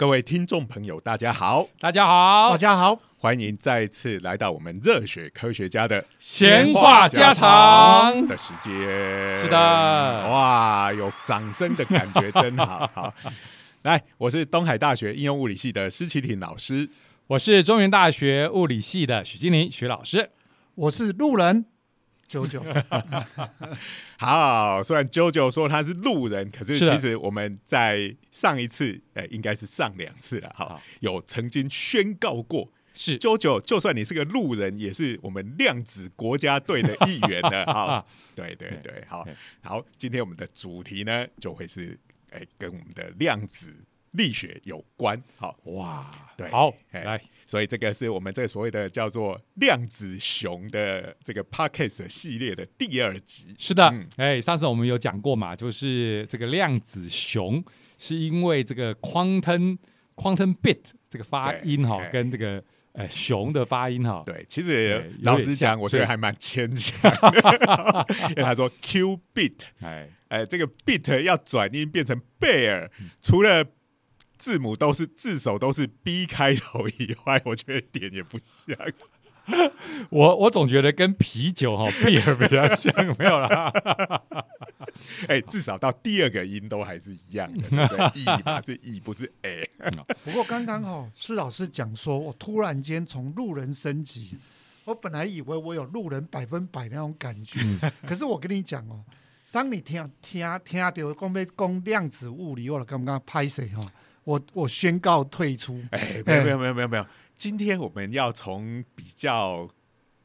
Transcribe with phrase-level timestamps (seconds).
[0.00, 8.26] 各位听众朋友，大家好，大家好，大家好，欢迎再次来到我们热血科学家的闲话家常。
[8.26, 8.72] 的时间。
[9.36, 9.58] 是的，
[10.26, 12.90] 哇，有掌声的感觉真好。
[12.94, 13.14] 好，
[13.84, 16.88] 来，我是东海大学应用物理系的施启廷老师，
[17.26, 20.30] 我是中原大学物理系的许金林许老师，
[20.76, 21.66] 我是路人
[22.30, 22.64] 九九。
[24.16, 32.70] 好，虽然九九说他是路人，可是其实我们在上一次，呃，应该是上两次了，哈好，有曾经宣告过。
[32.94, 38.04] 是九九，就算你是个路人，也是我们量子国家队的一员的 哈。
[38.36, 39.26] 对 对对，好
[39.62, 41.98] 好，今天我们的主题呢，就会是
[42.30, 43.74] 哎、跟我们的量子
[44.12, 45.20] 力学有关。
[45.36, 53.54] 好，哇，对，好，哎来，所以这个是我们这个所谓的叫做量子熊的这个 podcast 系列的第二集。
[53.58, 53.88] 是的。
[53.90, 57.62] 嗯，哎，上次我们有讲过嘛，就是这个量子熊，
[57.98, 59.78] 是因为这个 quantum
[60.16, 67.00] quantum bit 这个发音哈对，跟这个呃熊的发音哈，对，其对实老实讲，我觉得还蛮牵强。
[67.10, 72.90] 的， 因为他说 Q bit，哎，呃，这个 bit 要转音变成贝尔，
[73.22, 73.64] 除了
[74.40, 78.74] 字母都是字首都是 B 开头以外，我觉得一点也不像。
[80.08, 83.70] 我我总觉得跟啤酒哈 beer 比较像，没有啦，
[85.28, 89.68] 哎、至少到第二个音都还是一样的， 对不对？e 嘛是 e，不是 a。
[90.24, 94.36] 不过刚刚哈，施老师讲说，我突然间从路人升级，
[94.86, 97.60] 我本来以为我有路人百分百那种感觉，
[98.06, 99.04] 可是我跟你讲哦，
[99.50, 101.04] 当你听听听到讲
[101.34, 103.80] 要讲量子物理，我刚刚拍谁哈，
[104.24, 105.82] 我我宣告退出。
[105.90, 109.68] 哎，没有没有没有没有没有，今天我们要从比较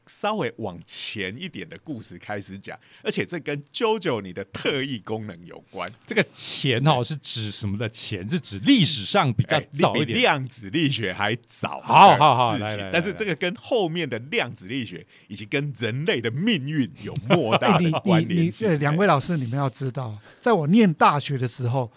[0.06, 5.90] 稍微往前一点的故事开始讲，而且这跟 JoJo 你的特异功能有关。
[6.06, 8.28] 这个钱哦是指什么的钱？
[8.28, 10.06] 是指历史上比较哎早一点。
[10.06, 18.68] 比量子力学还早的好好好事来来来情但是 这个跟后面的量子力学以及跟人类的命运有莫大的关你你联性。
[18.68, 21.90] 呃，两位老师，你们要知道，在我念大学的时候，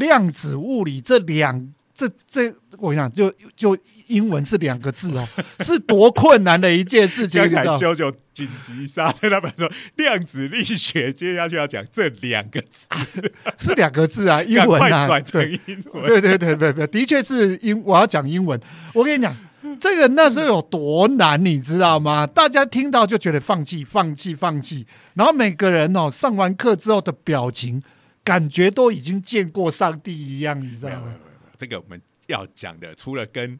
[0.00, 3.76] 量子物理这两这这，我想就就
[4.08, 5.28] 英文是两个字哦，
[5.60, 7.92] 是多困难的一件事情，刚才你知道？
[7.92, 12.86] 啾啾紧急刹车，他们说量子力学接下去要讲这两个字，
[13.58, 16.06] 是两个字啊， 英文啊，快转成英文。
[16.06, 18.58] 对对对对对，的确是英，我要讲英文。
[18.94, 19.36] 我跟你讲，
[19.78, 22.26] 这个那时候有多难，你知道吗？
[22.26, 27.82] 大家听到就觉得放弃、放弃、放弃，然后每个人哦，上完课之后的表情，
[28.22, 31.14] 感觉都已经见过上帝一样，你知道吗？
[31.58, 33.58] 这个我们要讲的，除了跟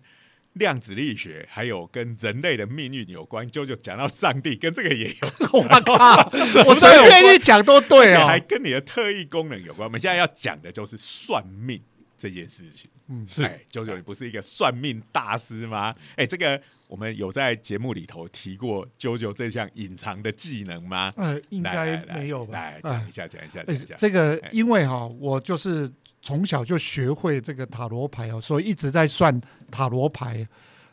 [0.54, 6.28] 量子力学，还有跟人类的命运有关，就就讲到上帝，跟这个也有我 靠，
[6.66, 8.40] 我随便你讲都对哦还。
[8.40, 9.86] 跟你的特异功能有关。
[9.86, 11.80] 我们现在要讲的就是算命
[12.18, 12.90] 这件事情。
[13.08, 15.94] 嗯是哎，九九，你不是一个算命大师吗？
[16.16, 16.60] 哎，这个
[16.90, 21.12] 我们有在节目里头提过九九这项隐藏的技能吗？
[21.16, 22.52] 呃，应该没有吧？
[22.52, 23.94] 来哎讲一下，讲一下，讲哎一下。
[23.96, 25.88] 这个哎因为哈、我就是
[26.20, 29.40] 从小就学会这个塔罗牌哦，所以一直在算
[29.70, 30.44] 塔罗牌。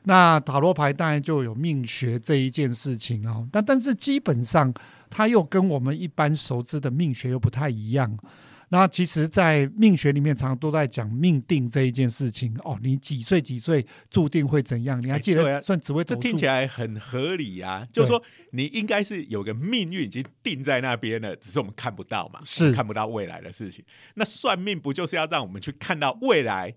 [0.03, 4.71] 那塔罗牌当然就有命学这一件事情哦，但但是基本上
[5.09, 8.15] 它又跟我们一般熟知的命学又不太一样。
[8.69, 12.77] 那其实，在命学里面，常常都在讲命定这一件事情哦。
[12.83, 15.01] 你几岁几岁注定会怎样？
[15.01, 16.45] 你还记得算紫微斗数这听起？
[16.45, 23.85] 来很合理啊，就是说你应该是有个命运已经定在那边了，只是我们看不到嘛，是看不到未来的事情。
[24.15, 26.75] 那算命不就是要让我们去看到未来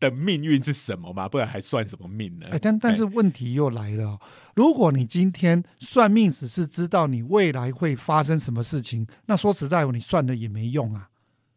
[0.00, 1.28] 的命运是什么吗？
[1.28, 2.46] 不然还算什么命呢？
[2.50, 4.20] 哎，但但是问题又来了哦、
[4.54, 11.08] 如果你今天算命只是知道你未来会发生什么事情，那说实在，你算了也没用啊。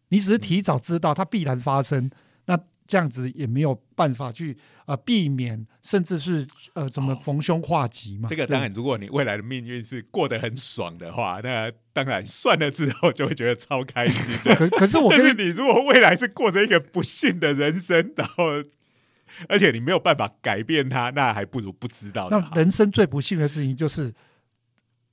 [0.09, 2.09] 你只是提早知道它必然发生，
[2.45, 2.59] 那
[2.91, 8.27] 这样子也没有办法去呃避免，甚至是呃怎么逢凶化吉嘛。
[8.27, 14.53] 对这个当然，如果你未来的命运是过得很爽的话，那当然算了之后就会觉得超开心的。
[14.59, 18.43] 可可是我但跟是你如果未来是过着一个不幸的人生，然后
[19.47, 22.51] 而且你没有办法改变它，那还不如不知道那。
[22.55, 24.13] 人生最不幸的事情就是。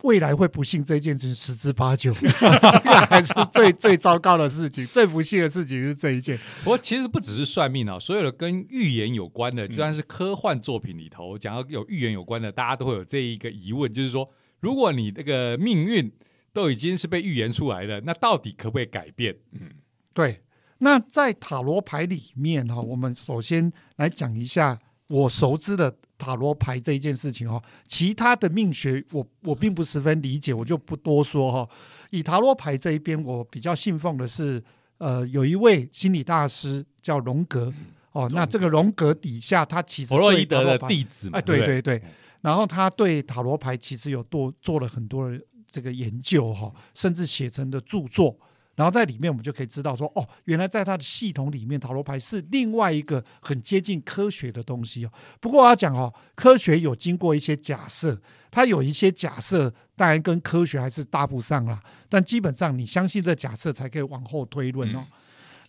[0.04, 4.86] 未来会不幸这一件事情十之八九， 这个还是最最糟糕的事情。
[4.86, 6.38] 最不幸的事情是这一件。
[6.62, 14.28] 不过其实不只是算命啊，所有的跟预言有关的，就算是科幻作品里头讲到有预言有关的，大家都会有这一个疑问，就是说，
[14.60, 16.12] 如果你这个命运
[16.52, 19.36] 都已经是被预言出来的，那到底可不可以改变？
[19.52, 19.68] 嗯
[20.14, 20.42] 对，
[20.78, 24.78] 那在塔罗牌里面哈、我们首先来讲一下
[25.08, 31.68] 我熟知的塔罗牌这一件事情哈、其他的命学我我并不十分理解，我就不多说哈、
[32.10, 34.62] 以塔罗牌这一边，我比较信奉的是，
[34.98, 37.72] 呃，有一位心理大师叫荣格。
[38.12, 42.02] 哦，那这个荣格底下，他其实弗洛伊德的弟子嘛，哎，对不对对，
[42.40, 48.36] 然后他对塔罗牌其实有多做了很多的这个研究哈，甚至写成的著作。
[48.78, 55.10] 然后在里面我们就可以知道说，哦，原来在他的系统里面，塔罗牌是另外一个很接近科学的东西哦。
[55.40, 58.16] 不过我要讲哦，科学有经过一些假设，
[58.52, 65.04] 它有一些假设当然跟科学还是搭不上啦，但基本上你相信这假设才可以往后推论哦。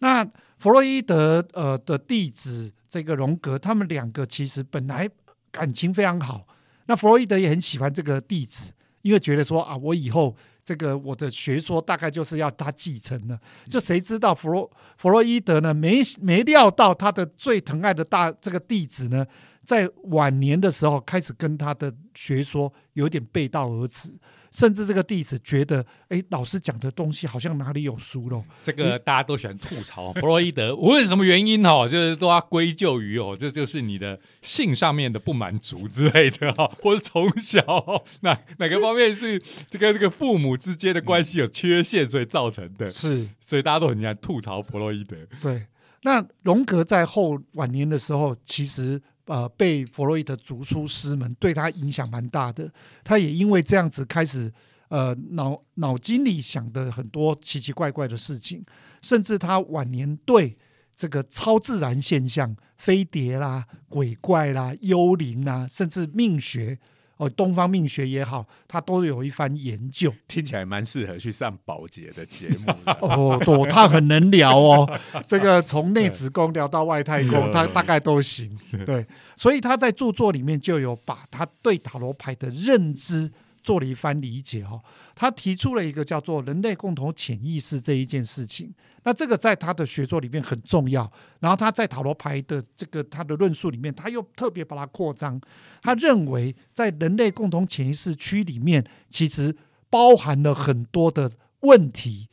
[0.01, 0.23] 那
[0.59, 5.09] 弗洛伊德呃的弟子这个荣格，他们两个其实本来
[5.49, 6.45] 感情非常好。
[6.85, 8.71] 那弗洛伊德也很喜欢这个弟子，
[9.01, 10.35] 因为觉得说啊，我以后
[10.69, 13.39] 这个我的学说大概就是要他继承的。
[13.67, 14.69] 就谁知道弗洛
[14.99, 15.73] 弗洛伊德呢？
[15.73, 19.25] 没没料到他的最疼爱的大这个弟子呢，
[19.65, 24.09] 在晚年的时候开始跟他的学说有点背道而驰，
[24.51, 28.43] 甚至这个弟子觉得，哎，老师讲的东西好像哪里有疏漏。
[28.63, 45.15] 这个大家都喜欢吐槽 弗洛伊德，无论什么原因哦，就是都要归咎于哦，这就是你的性上面的不满足之类的哈、哦， 或者从小、哦、 哪哪个方面是这个这个父母之间的关系有缺陷，所以造成的，是所以大家都很喜欢吐槽弗洛伊德。
[45.41, 45.65] 对。
[46.03, 52.69] 那荣格在后晚年的时候，其实呃被弗洛伊德逐出师门，对他影响蛮大的。
[53.03, 54.51] 他也因为这样子开始
[54.89, 58.65] 呃脑脑筋里想的很多奇奇怪怪的事情，
[59.03, 60.57] 甚至他晚年对
[60.95, 66.79] 这个超自然现象、飞碟啦、鬼怪啦、幽灵啦，甚至命学
[67.19, 70.09] 哦，东方命学也好，他都有一番研究。
[70.25, 72.93] 听起来蛮适合去上保洁的节目的。
[73.01, 74.89] 哦，对，他很能聊哦。
[75.27, 78.57] 这个从内子宫聊到外太空，他大概都行。
[78.85, 79.05] 对，
[79.35, 83.29] 所以他在著作里面就有把他对塔罗牌的认知
[83.69, 84.81] 做了一番理解哦。
[85.13, 88.73] 他提出了一个叫做人类共同潜意识这一件事情。
[89.03, 91.11] 那这个在他的学说里面很重要。
[91.39, 95.39] 然后他在塔罗牌的这个他的论述里面，他又特别把它扩张。
[95.83, 99.55] 他认为在人类共同潜意识区里面，其实
[99.89, 102.27] 包含了很多的问题。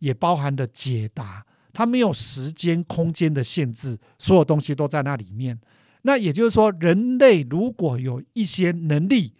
[0.00, 5.58] 也包含了解答，它没有时间、空间的限制，所有东西都在那里面。
[6.02, 9.32] 那也就是说，人类如果有一些能力，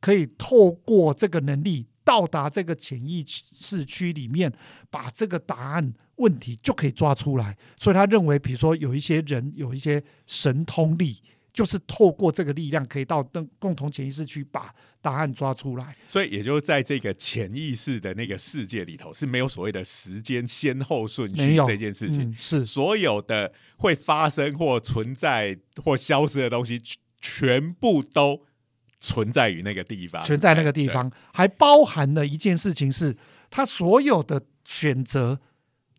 [0.00, 4.52] 可以透过这个能力到达这个潜意识区里面，
[4.90, 7.56] 把这个答案问题就可以抓出来。
[7.76, 11.22] 所以他认为，比如说有一些人有一些神通力。
[11.50, 15.96] 就是透过这个力量，可以到共共同潜意识去把答案抓出来。
[16.06, 22.30] 所以，也就在这个潜意识的那个世界里头，是没有所谓的时间先后顺序这件事情。
[22.30, 26.80] 嗯、是所有的会发生或存在或消失的东西，
[27.20, 28.40] 全部都
[29.00, 33.16] 存在于那个地方，存在那个地方，还包含了一件事情是，
[33.50, 35.40] 他所有的选择。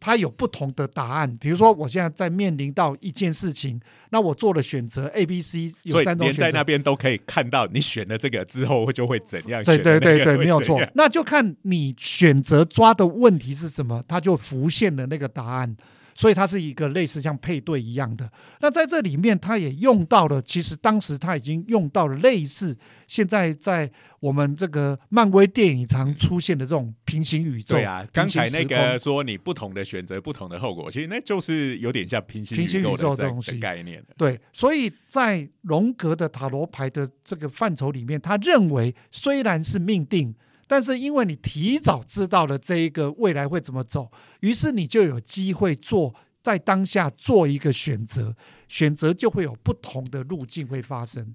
[0.01, 3.77] 他有不同的答案，比如说我现在在面临到一件事情，
[4.11, 9.61] 那我做了选择 A、B、C，有三种选择，在那边都可以看到你选了这个之后就会怎样。
[9.61, 10.79] 对对对对，没有错。
[10.93, 15.75] 那就看你选择抓的问题是什么，它就浮现了那个答案。
[16.19, 18.29] 所以它是一个类似像配对一样的。
[18.59, 27.75] 那在这里面，它也用到了，其实当时它已经用到了类似现在在我们这个漫威电影常出现的这种平行宇宙。
[27.77, 34.03] 对啊，刚才那个说你不同的选择，不同的后果，其实那就是有点像平行平行宇宙的东西概念。
[34.17, 40.35] 对，所以在荣格的塔罗牌的这个范畴里面，他认为虽然是命定。
[40.69, 44.11] 但是因为你提早知道了这一个未来会怎么走，
[44.41, 48.35] 于是你就有机会做在当下做一个选择，
[48.67, 51.33] 选择就会有不同的路径会发生。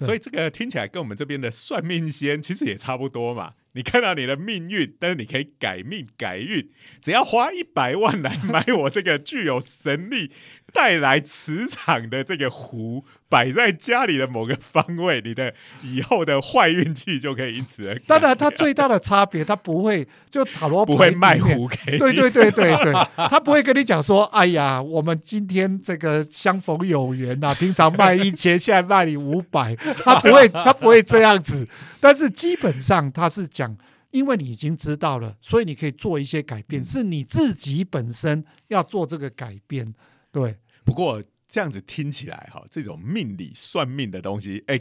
[0.00, 3.54] 所以这个听起来跟我们这边的算命仙其实也差不多嘛。
[3.78, 6.68] 你看到你的命运，但是你可以改命改运，
[7.00, 10.32] 只要花一百万来买我这个具有神力。
[10.70, 17.98] 带来磁场的这个壶摆在家里的某个方位，你的以后的坏运气就可以因此而。
[18.00, 21.98] 当然，它最大的差别，它不会 就塔罗不会卖壶给你。
[21.98, 22.92] 对对对对对，
[23.30, 31.66] 他不会跟你讲说：“哎呀，我们今天这个相逢有缘呐，平常卖一千，现在卖你五百。”他不会，他不会这样子。
[32.00, 33.67] 但是基本上他是讲，
[34.10, 39.94] 因为你已经知道了，所以你可以做一些改变，是你自己本身要做这个改变。
[40.32, 44.80] 对，不过这样子听起来哈，这种命理算命的东西，哎，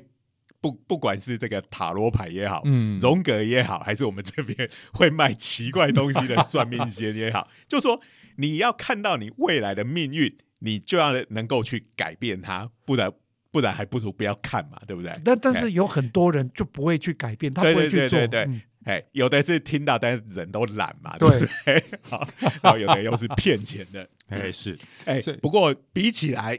[0.61, 7.99] 不不管是这个塔罗牌也好，嗯，荣格也好，还是我们这边 会卖奇怪东西的算命先也好，就说
[8.37, 13.11] 你要看到你未来的命运，你就要能够去改变它，不然
[13.51, 15.11] 不然还不如不要看嘛，对不对？
[15.25, 18.47] 但但是有很多人就不会去改变，他不会去做，对。
[18.87, 21.83] 哎，有的是听到，但是人都懒嘛，对不对？
[22.01, 22.27] 好，
[22.63, 26.57] 然后有的又是骗钱的， 哎是，哎，不过比起来，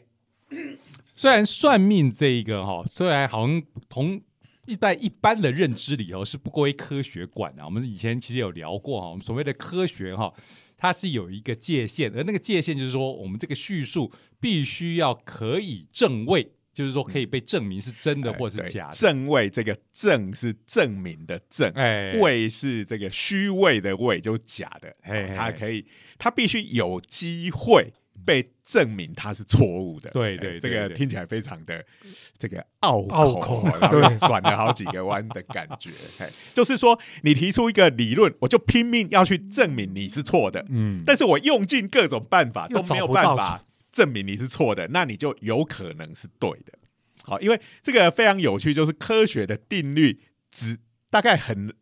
[1.17, 4.21] 虽然算命这一个哈，虽然好像同
[4.67, 7.65] 一般一般的认知里头是不归科学管的。
[7.65, 10.31] 我们以前其实有聊过哈，我们所谓的科学哈，
[10.77, 18.93] 它是有一个界限，而那个界限就是说，我们这个叙述必须要可以正位，就是说可以被证明是真的或是假的。
[18.93, 24.95] 正位这个正是证明的正，哎，位是这个虚位的位，就假的。
[25.03, 25.85] 哎它可以，
[26.19, 27.93] 它必须有机会。
[28.27, 31.83] 被证明他是错误的，对对，这个听起来非常的
[32.37, 35.89] 这个拗口，对， 转了好几个弯的感觉。
[36.53, 43.65] 就是说，你提出一个理论，我就拼命要去证明你是错的，嗯，但是我用尽各种办法都没有办法
[43.99, 46.73] 证明你是错的，那你就有可能是对的。
[47.25, 50.79] 好，因为这个非常有趣，就是科学的定律，只
[51.11, 51.75] 大概很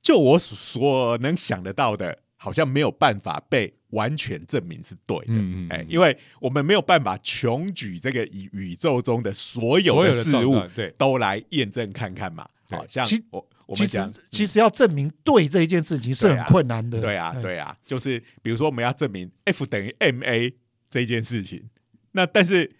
[0.00, 2.20] 就我所能想得到的。
[2.38, 5.34] 好像没有办法被完全证明是对的，
[5.70, 12.46] 哎，因为我们没有办法穷举这个宇宇宙中的所有的事物，对，都来验证看看嘛。
[12.68, 17.00] 好像我我们讲，其实要证明对这一件事情是很困难的。
[17.00, 20.52] 对啊，对啊，就是比如说我们要证明 F 等于 ma
[20.88, 21.70] 这件事情，
[22.12, 22.76] 那但是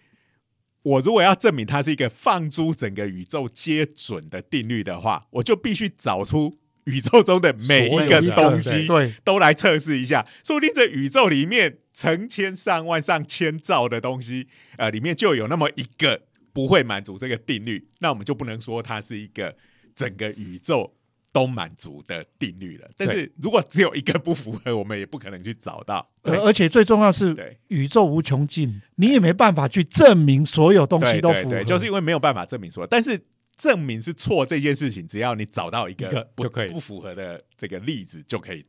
[0.83, 6.57] 我如果要证明它是一个放诸整个宇宙皆准的定律的话，我就必须找出。
[6.87, 10.25] 宇宙中的每一个东西，对，都来测试一下。
[10.41, 14.47] 说不定这宇宙里面成千上万、上千兆的东西，
[14.77, 16.21] 呃，里面就有那么一个
[16.53, 19.57] 不会满足这个定律，那我们就不能说它是一个
[19.93, 20.95] 整个宇宙
[21.31, 22.89] 都满足的定律了。
[22.97, 26.07] 但是如果只有一个不符合，我们也不可能去找到。
[26.23, 33.21] 而而且最重要是，宇宙无穷尽，你也没办法去证明所有东西都符合，就是因为没有办法证明说，但是。
[33.57, 38.63] 证明是错这件事情，只要你找到一个就可以不符合的这个例子，就可以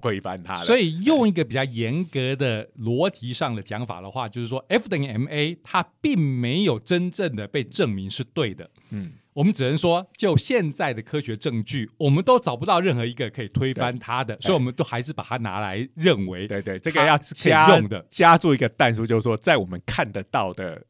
[0.00, 0.56] 推翻它。
[0.58, 8.70] 所以用一个比较严格的逻辑上的讲法的话，就是说 F 等于 ma，它并没有真正的被证明是对的。
[8.90, 20.84] 嗯，我们只能说，就现在的科学证据，我们都找不到任何一个可以推翻它的，所以我们都还是把它拿来认为，对对，这个要加用的，加注一个但数，就是说，在我们看得到的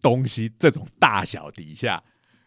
[0.00, 2.02] 东西这种大小底下。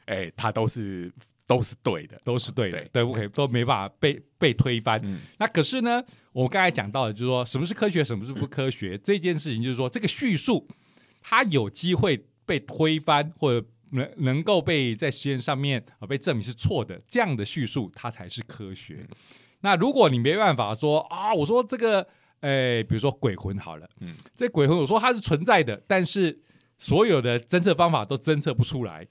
[0.05, 1.09] 哎，它都是
[1.45, 3.03] 都是对的，都是对的，对。
[3.03, 5.01] 不可以都没办法被被推翻。
[5.37, 10.67] 那可是呢，我刚才讲到的，就是说什么是科学，什么是不科学 这件事情，就是说这个叙述
[11.21, 19.05] 它有机会被推翻，或者能能够被在实验上面啊被证明是错的，这样的叙述它才是科学。
[19.61, 22.05] 那如果你没办法说啊，我说这个，
[22.41, 26.41] 哎，比如说鬼魂好了，嗯，这鬼魂我说它是存在的，但是
[26.77, 29.07] 所有的侦测方法都侦测不出来。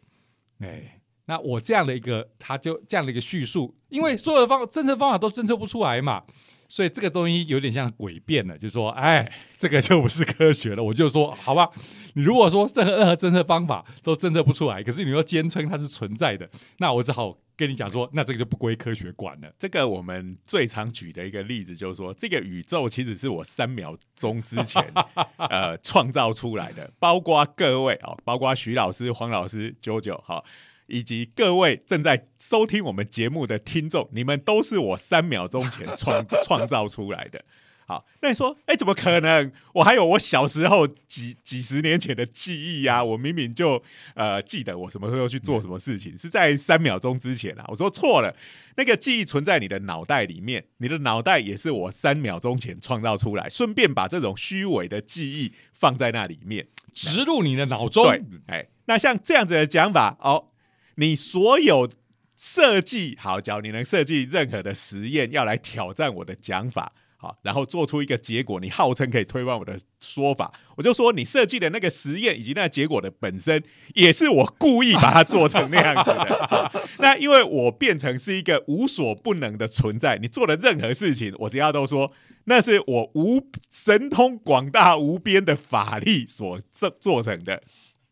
[0.58, 1.00] 哎，
[1.32, 6.22] 那我这样的一个，他就这样的一个叙述，因为所有的方政策方法都侦测不出来嘛，
[6.68, 10.84] 所以这个东西有点像诡辩了，就说，哎，这个就不是科学了。
[10.84, 11.70] 我就说，好吧，
[12.12, 16.46] 你如果说任何任何侦测方法都侦测不出来，可是你又坚称它是存在的，
[16.76, 19.50] 那我只好跟你讲说，那这个就不归科学管了。
[19.58, 24.84] 这个我们最常举的一个例子就是说，这个宇宙其实是我三秒钟之前
[25.48, 30.44] 呃创造出来的，包括各位啊，包括徐老师、黄老师、九九哈。
[30.92, 37.42] 以及各位正在收听我们节目的听众，你们都是我三秒钟前创 创造出来的。
[37.86, 39.50] 好，那你说，哎，怎么可能？
[39.72, 43.02] 我还有我小时候几 几十年前的记忆呀！
[43.02, 43.82] 我明明就
[44.14, 47.64] 呃记得我什么时候去做什么事情，是在三秒钟之前啊！
[47.68, 48.36] 我说错了，
[48.76, 58.04] 那个记忆存在你的脑袋里面，你的脑袋也是我三秒钟前创造出来，顺便把这种虚伪的记忆放在那里面，植入你的脑中。
[58.04, 60.50] 对，哎，那像这样子的讲法，哦。
[60.96, 61.88] 你所有
[62.36, 73.62] 设计好，只要你能设计任何的实验，要来挑战我的讲法，好，然后做出一个结果，你号称可以推翻我的说法，我就说你设计的那个实验以及那个结果的本身，
[73.94, 76.72] 也是我故意把它做成那样子的。
[76.98, 82.12] 那因为我变成是一个无所不能的存在，你做的任何事情，我只要都说
[82.46, 87.62] 那是我无神通广大无边的法力所做做成的，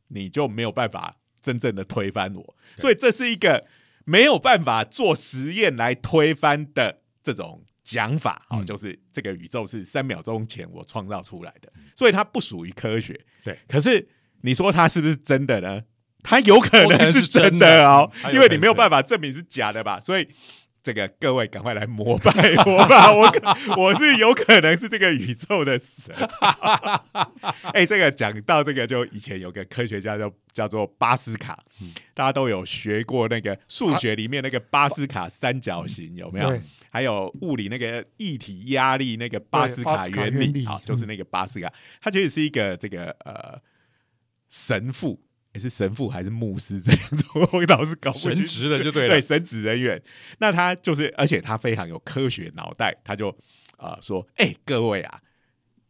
[0.09, 1.17] 你就没有办法。
[1.41, 3.67] 真正的推翻我，所以这是一个
[4.05, 13.19] 没有办法做实验来推翻的这种讲法啊，就是这个宇宙是三秒钟前我创造出来的，所以它不属于科学。
[13.45, 14.09] 对，可是
[14.43, 15.83] 你说它是不是真的呢？
[16.23, 20.29] 它有可能是真的哦，因为你没有办法证明是假的吧，所以。
[20.83, 22.33] 这个各位赶快来膜拜
[22.65, 23.13] 我吧！
[23.13, 23.31] 我
[23.77, 26.15] 我是有可能是这个宇宙的神。
[27.75, 31.59] 哎，这个讲到这个，就以前有个科学家叫叫做巴斯卡，
[32.15, 36.61] 大家都有学过那个数学里面那个巴斯卡三角形有没有？
[36.93, 43.61] 还有物理那个一体压力那个巴斯卡原理啊，就是那个巴斯卡，他其实是一个这个呃
[44.49, 49.09] 神父，也是神父还是牧师这样子，我倒是搞不神清职的就对了。
[49.09, 50.01] 对，神职人员，
[50.39, 53.31] 那他就是，而且他非常有科学脑袋，他就
[53.77, 55.21] 啊、呃说，哎、各位啊，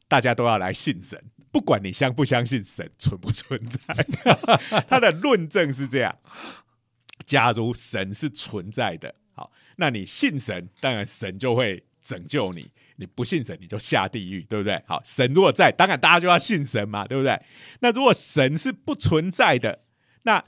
[0.09, 4.07] 大家都要来信神，不管你相不相信神存不存在，
[4.88, 6.19] 他的论证是这样：
[7.26, 12.62] 假如神是存在的，好，那你信神，当然神就会拯救你；
[13.00, 14.80] 你不信神，你就下地狱，对不对？
[14.87, 17.40] 好，神如果在，当然大家就要信神嘛，对不对？
[17.80, 19.80] 那如果神是不存在的，
[20.23, 20.45] 那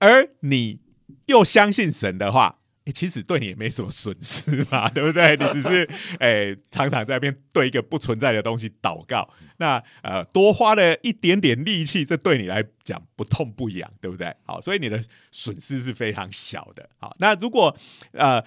[0.00, 0.80] 而你
[1.26, 5.36] 又相信神的话，诶其实对你也没什么损失嘛，对不对？
[5.38, 14.34] 你只是诶、常常在那边对一个不存在的东西祷告，那呃多花了一点点力气，这对你来讲不痛不痒，对不对？
[14.44, 16.90] 好，所以你的损失是非常小的。
[16.98, 17.74] 好，那如果
[18.12, 18.44] 呃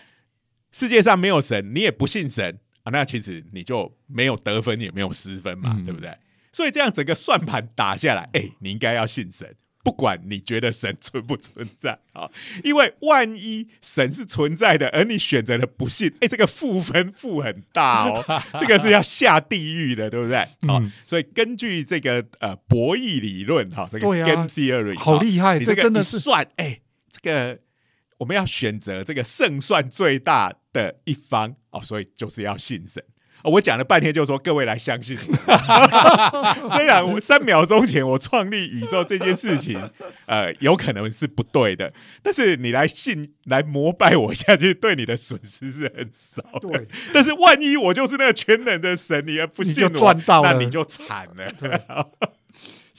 [0.71, 6.09] 世界上没有神，你也不信神啊，那其实你就没有得分，也没有失分嘛，嗯对不对？
[6.53, 9.53] 所以这样整个算盘打下来，哎、你应该要信神，
[9.83, 12.31] 不管你觉得神存不存在啊，
[12.63, 18.23] 因为万一神是存在的，而你选择了不信，哎、这个负分负很大哦，
[18.57, 20.37] 这个是要下地狱的，对不对？
[20.65, 26.79] 好、嗯所以根据这个呃博弈理论哈，这个 game theory 好厉害你这个真的是算，哎、
[27.11, 27.59] 这个
[28.17, 33.03] 我们要选择这个胜算最大的一方哦，所以就是要信神。
[33.43, 36.67] 哦我讲了半天，就说各位来相信我。
[36.67, 39.79] 虽然我三秒钟前我创立宇宙这件事情，
[40.25, 41.93] 呃，有可能是不对的，
[42.23, 46.67] 但是你来信来膜拜我下去，对你的损失是很少的。
[46.67, 52.09] 对，但是万一我就是那个全能的神，你而不信我，赚到了那你就惨了。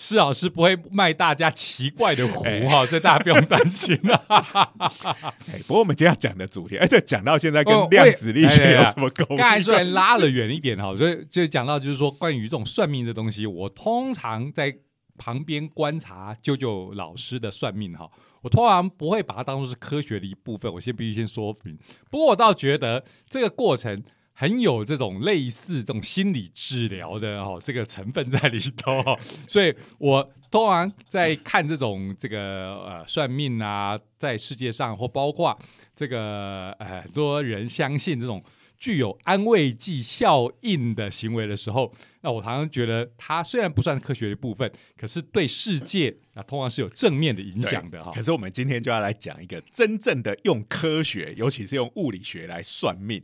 [0.01, 4.73] 施老师不会卖大家奇怪的壶哎哈，所以大家不用担心啊。
[5.51, 9.37] 哎，不过我们今天要讲的主题，而且讲到现在跟哦量子力学有什么关系？
[9.37, 14.73] 刚才虽然拉了远一点哈，所以就讲到就是说关于这种算命的东西，我通常在
[15.17, 18.09] 旁边观察舅舅老师的算命哈，
[18.43, 21.77] 我通常不会把它当做是科学的一部分，我先必须先说明。
[22.09, 24.01] 不过我倒觉得这个过程。
[24.41, 35.59] 很有这种类似这种心理治疗的哦，这个成分在里头、哦，所以我通常在看这种这个呃算命啊，在世界上或包括
[35.97, 38.41] 这个呃很多人相信这种
[38.79, 53.21] 具有安慰剂效应的行为的时候，那我常常觉得它虽然不算科学的部分，可是对世界啊通常是有正面的影响的哈、可是我们今天就要来讲一个真正的用科学，尤其是用物理学来算命。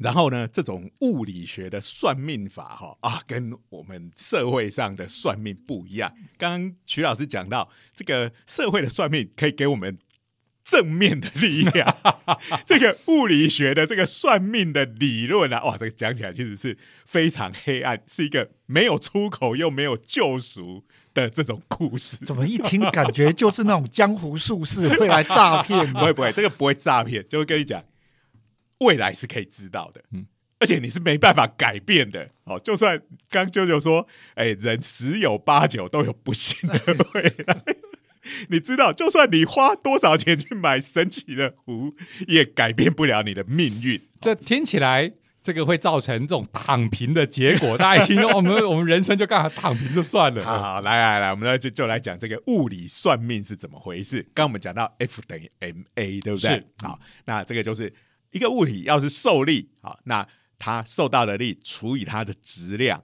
[0.00, 6.12] 然后呢，这种物理学的算命法，哈啊，跟我们社会上的算命不一样。
[6.38, 9.98] 刚刚徐老师讲到，这个社会的算命可以给我们
[10.64, 11.96] 正面的力量，
[12.64, 22.16] 这个物理学的这个算命的理论啊，哇，这个讲起来其实是非常黑暗，是一个没有出口又没有救赎的这种故事。
[22.18, 25.98] 怎么一听感觉就是那种江湖术士会来诈骗 不？
[25.98, 27.82] 会不会，这个不会诈骗，就会跟你讲，
[28.80, 30.26] 未来是可以知道的，嗯嗯，
[30.58, 32.28] 而且你是没办法改变的。
[32.44, 36.80] 哦，就算刚舅舅说，哎、人十有八九都有不幸的
[37.14, 37.62] 未来。
[38.48, 41.94] 你知道，就算你花多少钱去买神奇的壶，
[42.28, 44.00] 也改变不了你的命运。
[44.20, 45.10] 这听起来
[45.42, 50.44] 这个会造成这种躺平的结果，大家一听我们 我们人生就干嘛躺平就算了。
[50.44, 54.22] 好好，来来来，我们来就就来讲这个物理算命是怎么回事。
[54.34, 56.66] 刚刚我们讲到 F 等于 ma，对不对是？
[56.82, 57.92] 好，那这个就是
[58.30, 60.26] 一个物体要是受力，啊，那
[60.58, 63.02] 它受到的力除以它的质量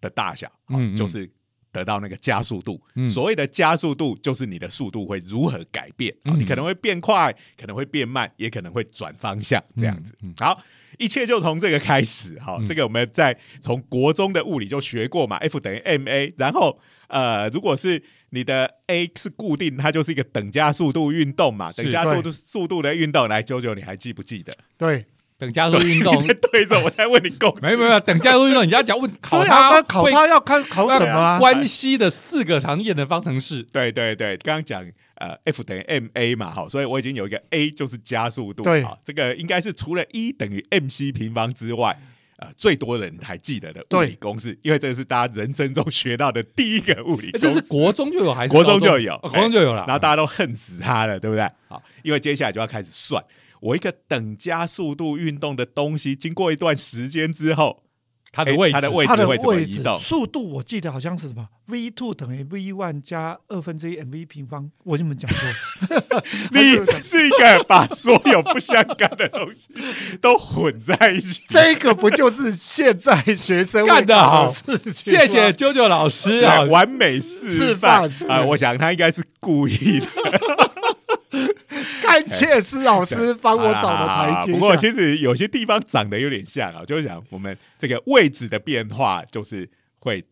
[0.00, 0.96] 的大小，好嗯嗯。
[0.96, 1.30] 就是
[1.72, 2.80] 得到那个加速度。
[2.94, 6.14] 嗯所谓的加速度，就是你的速度会如何改变。
[6.38, 10.14] 你可能会变快，可能会变慢，也可能会转方向，这样子。
[10.22, 10.62] 嗯好，
[10.98, 12.38] 一切就从这个开始。
[12.38, 23.28] 好，嗯这个我们在从国中的物理就学过嘛，F 等于 ma，然后呃，如果是你的 a 是固定，它就是一个等加速度运动嘛，等加速度速度的运动。
[23.28, 24.56] 来，九九，你还记不记得？
[24.78, 25.04] 对，
[25.42, 27.62] 等加速运动你，在对着我才问你公式。
[27.66, 31.36] 没有没有，等加速运动， 你要讲问考他考会他要看考什么啊？
[31.36, 33.60] 关系的四个常见的方程式。
[33.72, 34.84] 对对对，刚刚讲
[35.16, 41.98] 呃 F 等于 ma 嘛，好，所以我已经有一个 a 就是加速度，对好，这个应该是除了 E 等于 mc 平方之外。
[42.38, 47.54] 呃，最多人还记得的物理公式，因为这个是大家人生中学到的第一个物理诶公式。
[47.54, 49.84] 这是国中就有还是国中就有哦国中就有了。
[49.86, 51.48] 然后大家都恨死他了，对不对？
[51.68, 53.22] 好，因为接下来就要开始算，
[53.62, 57.84] 我一个等加速度运动的东西，经过一段时间之后，
[58.32, 59.96] 它的位置，它的位它的置会怎么移动？
[59.98, 65.38] 速度，我记得好像是什么 v two 等于 v one 加二分之一 mv 平方，我 有没有讲过？
[66.50, 69.68] 你这是一个把所有不相干的东西
[70.20, 71.40] 都混在一起。
[71.48, 74.60] 这个不就是现在学生干的好事
[74.92, 75.20] 情吗？
[75.20, 78.42] 谢谢啾啾老师啊，，完美示示范啊！
[78.42, 80.06] 我想他应该是故意的，
[82.02, 84.76] 感谢施老师帮我找的台阶不过。
[84.76, 90.24] 其实有些地方长得有点像啊，就是讲我们这个位置的变化，就是会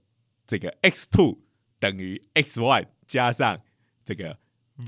[0.47, 1.39] 这个 x two
[1.79, 3.59] 等于 x one 加上
[4.05, 4.37] 这个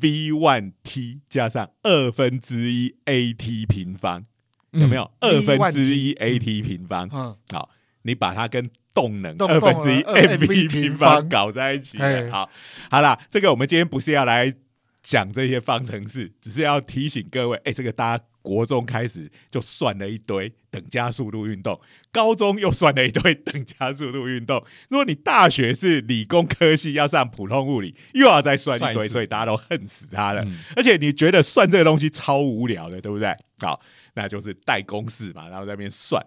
[0.00, 4.24] v one t 加上二分之一 a t 平方，
[4.70, 5.10] 有没有？
[5.20, 7.70] 二分之一 a t 平方，嗯，好，
[8.02, 11.98] 你把它跟动能二分之一 mv 平方搞在一起。
[12.30, 12.50] 好，
[12.90, 14.54] 好啦，这个我们今天不是要来
[15.02, 24.64] 讲这些方程式，只是要提醒各位，哎、这个大家国中开始就算了一堆等加速度运动，高中又算了一堆等加速度运动。
[24.90, 30.42] 如果你大学是理工科系，要上普通物理，又要再算一堆，所以大家都恨死他了。
[30.44, 33.34] 嗯而且你觉得算这个东西超无聊的，对不对？
[33.60, 33.80] 好，
[34.14, 36.24] 那就是代公式嘛，然后在那边算。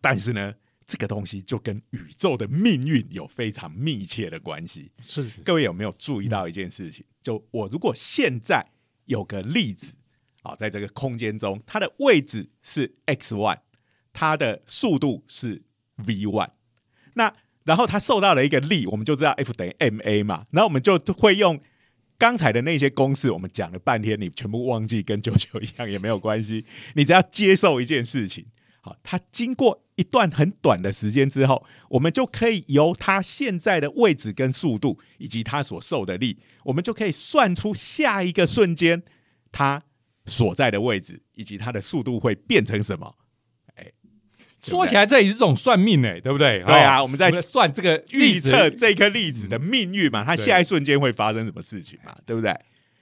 [0.00, 0.52] 但是呢，
[0.86, 4.90] 这个东西就跟宇宙的命运有非常密切的关系。
[5.02, 7.04] 是各位有没有注意到一件事情？
[7.22, 8.64] 就我如果现在
[9.06, 9.94] 有个粒子
[10.42, 13.58] 啊，在这个空间中，它的位置是 x one，
[14.12, 15.62] 它的速度是
[15.96, 16.50] v one，
[17.14, 21.58] 那然后它受到了一个力，我们就知道 F 等于 ma 嘛，然后我们就会用
[22.18, 28.46] 刚才的那些公式，我们讲了半天，你全部忘记跟九九一样也没有关系，你只要接受一件事情。
[28.82, 39.02] 好，它经过一段很短的时间之后，我们就可以由它现在的位置跟速度，以及它所受的力，我们就可以算出下一个瞬间
[39.52, 39.82] 它
[40.26, 43.14] 所在的位置以及它的速度会变成什么。
[43.76, 43.86] 哎，
[44.60, 46.62] 说起来这也是种算命哎，对不对？
[46.64, 52.52] 对啊哦我们在算 这个预测这颗粒子的命运嘛，它下一瞬间会发生什么事情嘛，对不对？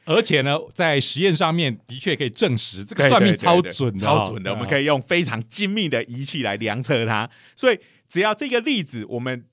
[0.05, 7.29] 而且呢，在实验上面的确可以证实这个算命超准的，超准的，哦我们可以用非常精密的仪器来量测它。
[7.55, 9.45] 所以只要这个粒子，我们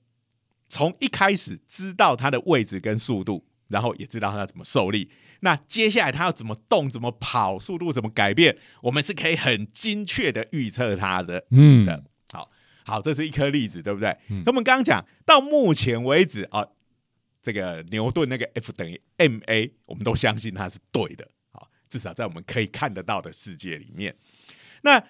[0.68, 5.10] 从一开始知道它的位置跟速度，然后也知道它怎么受力，
[5.40, 11.46] 那接下来它要怎么动、怎么跑、速度怎么改变，我们是可以很精确的预测它的。
[11.50, 12.50] 嗯的好
[12.84, 14.16] 好，这是一颗粒子，对不对？
[14.46, 16.66] 我们刚刚讲到目前为止啊，
[17.42, 21.28] 这个牛顿那个 F 等于 ma，我们都相信它是对的。
[21.52, 24.14] 好，至少在我们可以看得到的世界里面，
[24.82, 25.02] 那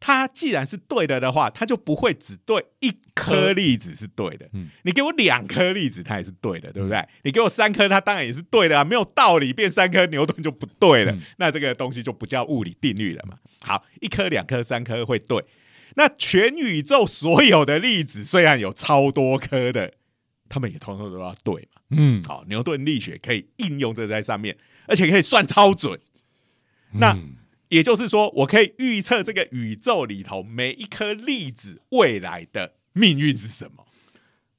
[0.00, 4.48] 它既然是对的的话，它就不会只对一颗粒子是对的。
[4.52, 7.06] 嗯你给我两颗粒子，它也是对的，对不对？
[7.22, 11.12] 你给我三颗，它当然也是对的啊，没有道理变三颗，牛顿就不对了。
[11.12, 13.38] 嗯那这个东西就不叫物理定律了嘛。
[13.60, 15.44] 好，一颗、两颗、三颗会对。
[15.94, 19.92] 那全宇宙所有的粒子虽然有超多颗的，
[20.52, 21.80] 它们也通通都要对嘛。
[21.92, 24.54] 嗯，好，牛顿力学可以应用这在上面，
[24.86, 25.98] 而且可以算超准。
[26.92, 27.36] 那嗯
[27.70, 33.86] 也就是说，我可以预测这个宇宙里头每一颗粒子未来的命运是什么。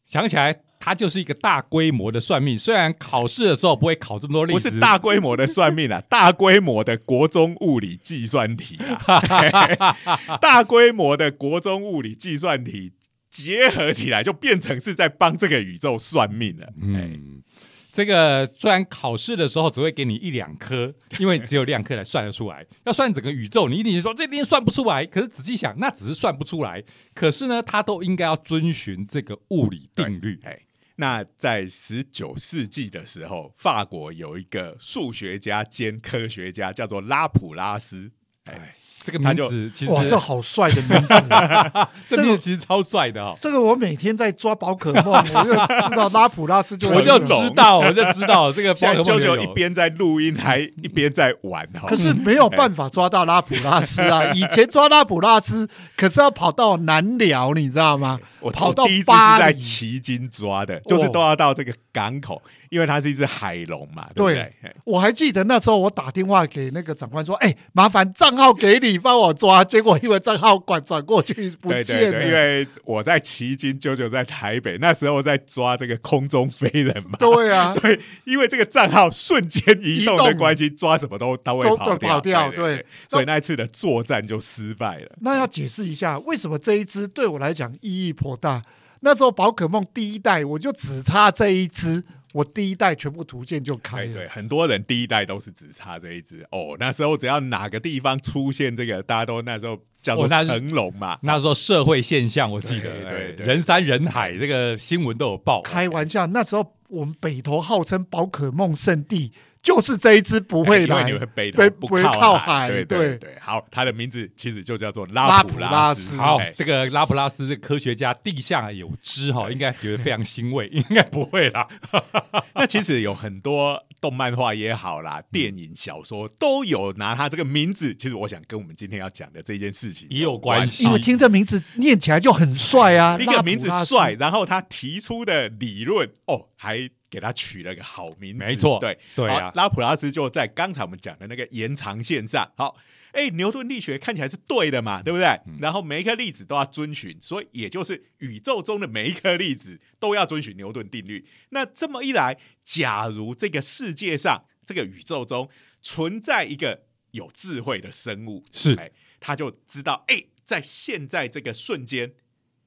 [0.03, 2.57] 想起来，它就是一个大规模的算命。
[2.57, 9.95] 虽然考试的时候不会考这么多例子，不是 大规模的算命啊，大规模的国中物理计算题啊，
[10.41, 12.93] 大规模的国中物理计算题
[13.33, 16.71] 结合起来，就变成是在帮这个宇宙算命了。
[16.79, 17.43] 嗯，嗯，
[17.91, 22.63] 这个虽然考试的时候只会给你一两颗，因为只有两颗才算得出来。
[22.85, 25.03] 要算整个宇宙，你一定说这一定算不出来。
[25.05, 26.83] 可是仔细想，那只是算不出来。
[27.15, 30.39] 可是呢，它都应该要遵循这个物理定律。
[30.43, 30.59] 哎，
[30.97, 38.11] 那在十九世纪的时候，法国有一个数学家兼科学家，叫做拉普拉斯。
[38.45, 41.89] 哎，这个名字其实哇，这好帅的名字啊！
[42.07, 43.35] 这名字其实超帅的哦。
[43.39, 45.53] 这个我每天在抓宝可梦，我就
[45.89, 51.87] 知道拉普拉斯就我就知道，我就知道这个现可梦就有啾啾一边在录音，还一边在玩哈。
[51.87, 54.23] 可是没有办法抓到拉普拉斯啊！
[54.33, 58.19] 以前抓拉普拉斯，可是要跑到南寮，你知道吗？
[58.39, 62.41] 我跑到我第一次是巴黎，在旗津抓的，就是都要到这个港口，
[62.73, 64.39] 因为它是一只海龙嘛，对不对？
[64.63, 72.11] 哎我还记得那时候我打电话给那个长官说：“哎、麻烦账号给你帮我抓。”结果因为账号管转过去不对见了。
[72.11, 85.11] 对对，因为我在旗津，九九在台北，那时候在抓这个空中飞人嘛，对啊， 所以因为这个账号瞬间移动的关系，抓什么都都会都跑掉对对对，所以那一次的作战就失败了。
[85.21, 88.61] 那要解释一下，为什么这一只对我来讲意义颇大？
[89.05, 92.01] 那时候宝可梦第一代，我就只差这一只，
[92.33, 94.05] 我第一代全部图鉴就开了。
[94.07, 96.75] 对对，很多人第一代都是只差这一只哦。
[96.77, 101.17] 那时候只要哪个地方出现这个，大家都那时候叫做成龙嘛。
[101.21, 105.61] 那时候社会现象，我记得，对人山人海，这个新闻都有报。
[105.61, 109.31] 开玩笑，那时候我们北投号称宝可梦圣地。
[109.63, 113.35] 就是这一只不会来， 因为北北不靠海，对对对。
[113.41, 116.17] 好，它的名字其实就叫做拉普拉斯。
[116.17, 121.65] 好，这个拉普拉斯这科学家地下有知哈，应该觉得非常欣慰，应该不会啦。
[122.53, 127.95] 那其实有很多动漫画也好啦，电影、小说都有拿他这个名字。
[127.95, 133.17] 其实我想跟我们今天要讲的这件事情也有关系，因为听这名字念起来就很帅啊。
[133.17, 136.89] 一个名字帅，然后他提出的理论哦还。
[137.13, 139.51] 给他取了个好名字，没错，对对啊。
[139.53, 142.75] 拉普拉斯就在刚才我们讲的那个延长线上，好，
[143.13, 145.39] 哎，牛顿力学看起来是对的嘛，对不对？
[145.59, 151.25] 然后每一颗粒子都要遵循，所以也就是宇宙中的每一颗粒子都要遵循牛顿定律。
[151.49, 155.49] 那这么一来，假如这个世界上这个宇宙中
[155.81, 162.13] 存在一个有智慧的生物，是，哎，他就知道，哎，在现在这个瞬间，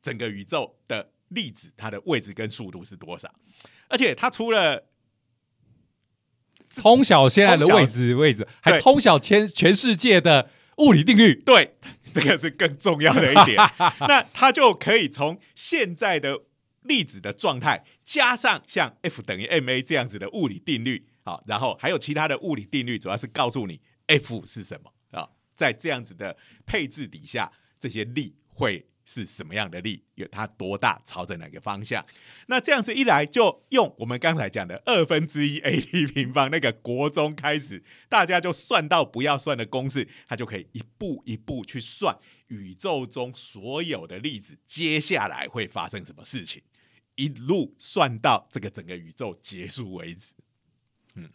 [0.01, 3.29] 整个宇宙的粒子它的位置跟速度是多少？
[3.89, 4.87] 而且它除了
[6.75, 11.35] 通晓现在的位置位置，还通晓全全世界的物理定律。
[11.35, 11.75] 对，
[12.13, 13.57] 这个是更重要的一点。
[14.09, 16.43] 那他就可以从现在的
[16.83, 25.29] 粒子的状态，加上像 F 等于 ma 这样子的物理定律，好，然后还有其他的物理定律，主要是告诉你 F 是什么啊？
[25.55, 28.87] 在这样子的配置底下，这些力会。
[29.07, 30.03] 是什么样的力？
[30.17, 31.01] 有它多大？
[31.05, 32.05] 朝着哪个方向？
[32.49, 46.61] 那这样子一来，就用我们刚才讲的二分之一 AT 平方那个国中开始，大家就算到不要算的公式，它就可以一步一步去算宇宙中所有的粒子接下来会发生什么事情，
[47.15, 50.35] 一路算到这个整个宇宙结束为止。
[51.15, 51.31] 嗯，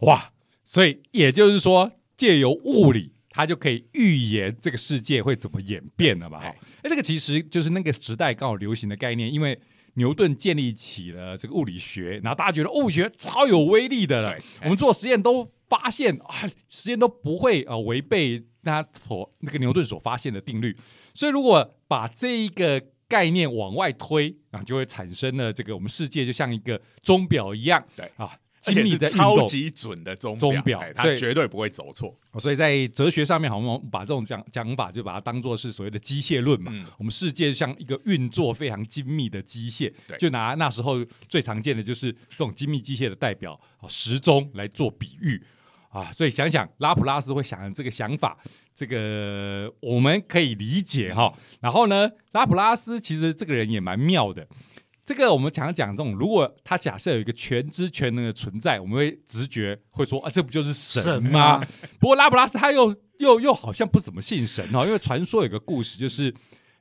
[0.00, 0.32] 哇！
[0.66, 3.13] 所以也就是说，借由物理。
[3.34, 6.38] 他就可以预言这个世界会怎么演变了嘛？
[6.38, 9.58] 哈，哎，这个其实就是那个时代刚好流行的概念，因为
[9.94, 20.76] 牛顿建立起了这个物理学，然后大家觉得物理学超有威力的了，我们做实验都发现啊，实验都不会呃违背他所那个牛顿所发现的定律，
[21.12, 28.30] 所以如果把这一个概念往外推啊，就会产生了这个我们世界就像一个钟表一样，对啊。
[28.66, 32.16] 而且是超级准的钟钟表，它绝对不会走错。
[32.38, 36.72] 所以在哲学上面，好像把这种讲讲法，就把它当做是所谓的机械论嘛。
[36.98, 45.42] 我们世界像一个运作非常精密的机械，就拿那时候最常见的就是这种精密机械的代表时钟来做比喻
[45.90, 46.10] 啊。
[46.12, 48.38] 所以想想拉普拉斯会想这个想法，
[48.74, 51.32] 这个我们可以理解哈。
[51.60, 54.46] 然后呢，拉普拉斯其实这个人也蛮妙的。
[55.04, 61.62] 这个我们常讲这种，如果他假设有一个全知全能的存在，我们会直觉会说啊，这不就是神吗？
[62.00, 66.34] 不过拉普拉斯他又又又好像不怎么信神哦，因为传说有个故事，就是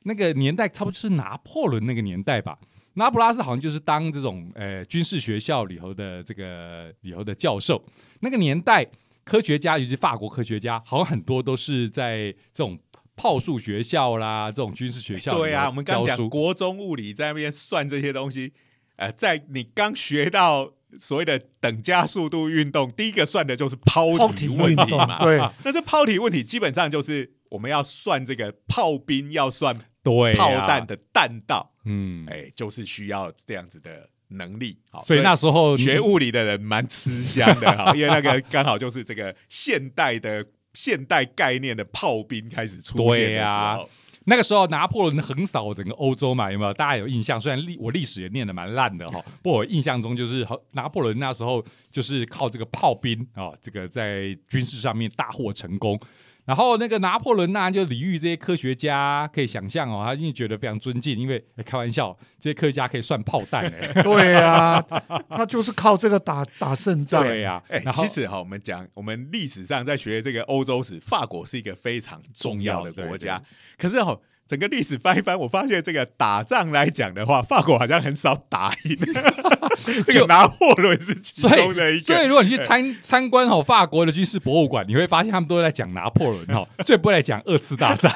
[0.04, 2.58] 那个年代差不多就是拿破仑那个年代吧。
[2.94, 7.84] 拉普拉斯好像就是当这种呃军事学校里头的这个里头的教授。
[8.22, 8.88] 那个年代
[9.26, 12.80] 科学家，尤其法国科学家，好像很多都是在这种。
[13.16, 18.54] 炮术学校啦，这种军事学校，对啊，我们刚讲国中物理在那边算这些东西，
[18.96, 40.44] 呃，在你刚学到所谓的等加速度运动，第一个算的就是抛体问题嘛，对，那这抛体问题基本上就是我们要算这个炮兵要算对炮弹的弹道，嗯，哎，就是需要这样子的能力，好，所以那时候学物理的人蛮吃香的哈，因为那个刚好就是这个现代的。
[40.74, 43.90] 现代概念的炮兵开始出现的时候，
[44.26, 46.74] 那个时候拿破仑横扫整个欧洲嘛，有没有？
[46.74, 47.40] 大家有印象？
[47.40, 56.00] 虽然历我历史也念的蛮烂的哈， 不过我印象中就是拿破仑那时候就是靠这个炮兵啊，这个在军事上面大获成功。
[56.46, 64.84] 然后那个拿破仑呢，就礼遇这些科学家，可以想象哦，他一定觉得非常尊敬，因为开玩笑，这些科学家可以算炮弹哎， 对呀，
[65.30, 67.64] 他就是靠这个打打胜仗，对呀。
[67.70, 73.42] 哎，其实哈，我们讲我们历史上在学这个欧洲史，法国是一个非常重要的国家，
[73.78, 74.20] 可是哈。
[74.46, 78.98] 整个历史翻一翻，我发现这个打仗来讲的话，法国好像很少打赢。
[80.06, 82.00] 这个拿破仑是其中的一个。
[82.00, 88.12] 所以，如果你去参参观哈法国的军事博物馆，你会发现他们都在讲拿破仑哈， 最不会讲二次大战。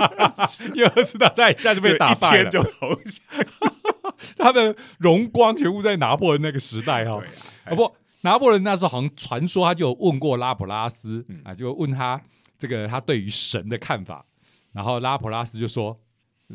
[0.74, 3.72] 因为二次大战一下就被打败了，就投降。
[4.36, 7.20] 他的荣光全部在拿破仑那个时代哈。
[7.64, 12.20] 啊不，拿破仑那时候好像传说，他就问过拉普拉斯啊，就问他
[12.58, 14.24] 这个他对于神的看法。
[14.74, 15.98] 然后拉普拉斯就说：“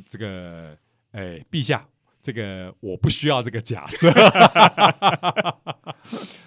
[0.07, 0.77] 这个，
[1.11, 1.87] 哎，陛下，
[2.21, 4.11] 这个我不需要这个假设。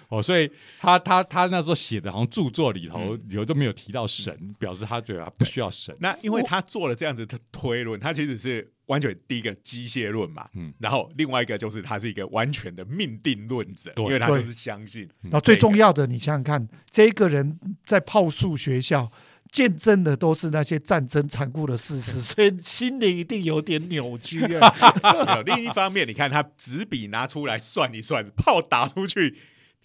[0.09, 0.47] 哦，所以
[0.79, 5.95] 他他他那时候写的，好像著作里头里头都没有提到神，表示他觉得不需要神。
[5.99, 15.09] 那因为他做了这样子的推论，他其实是完全第一个机械论嘛，嗯，然后另外一个就是他是一个完全的命定论者，因为他就是相信。
[15.21, 19.11] 那最重要的，你想想看，这个人在炮术学校。
[19.53, 24.73] 见证的都是那些战争残酷的事实， 所以心灵一定有点扭曲啊。
[25.45, 29.37] 另一方面，你看他纸笔拿出来算一算，炮打出去，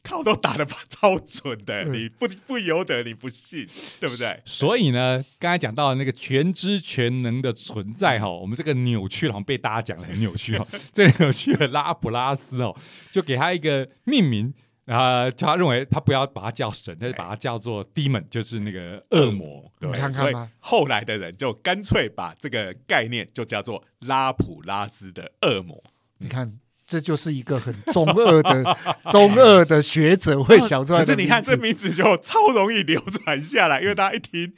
[0.02, 3.68] 靠都打的超准的，你不不由得你不信，
[4.00, 4.40] 对不对？
[4.46, 12.74] 所以呢，刚才讲到那个全知全能的存在哈，我们这个扭曲好像被大家讲的很扭曲哈，这扭曲的拉普拉斯哦，
[13.12, 14.54] 就给他一个命名。
[14.88, 19.70] 然后他认为他不要把它叫神，他就把它叫做 demon，就是那个恶魔。
[19.79, 25.79] 对看看吧，后来的人就干脆把这个概念就叫做拉普拉斯的恶魔。
[26.16, 28.77] 你看，这就是一个很中二的
[29.11, 31.05] 中二的学者会想出来的。
[31.05, 34.55] 可是你看这名字就超容易流传下来，因为大家一听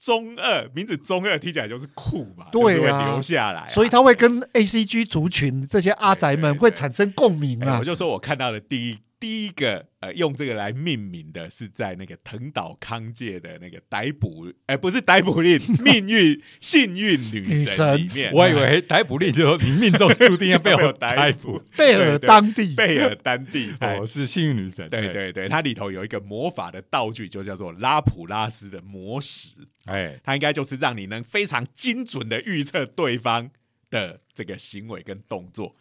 [0.00, 7.78] 中二名字，中二听起来就是酷嘛，对啊，留下来，所以他会跟 A C G 族群这些阿宅们会产生共鸣啊。
[7.78, 8.98] 我就说我看到的第一。
[9.24, 21.58] 第一个呃用这个来命名的是在那个藤岛康介的那个逮捕，哎，不是逮捕令， 命运幸运女神里面，我以为逮捕令就你命中注定要被我逮捕。
[21.74, 24.86] 贝尔当地，贝尔当地， 哦，是幸运女神。
[24.90, 29.56] 对对对，它里头有一个魔法的道具，就叫做拉普拉斯的魔石。
[29.86, 33.50] 哎，它应该就是让你能非常精准的预测对方
[33.88, 35.74] 的这个行为跟动作。